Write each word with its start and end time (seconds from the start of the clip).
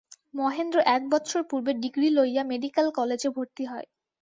মহেন্দ্র 0.33 0.77
এক 0.95 1.01
বৎসর 1.11 1.41
পূর্বে 1.49 1.71
ডিগ্রী 1.83 2.07
লইয়া 2.11 2.43
মেডিকাল 2.51 2.87
কালেজে 2.97 3.29
ভর্তি 3.35 3.63
হয়। 3.65 3.87